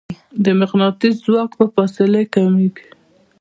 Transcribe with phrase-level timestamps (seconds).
[0.43, 2.85] د مقناطیس ځواک په فاصلې کمېږي.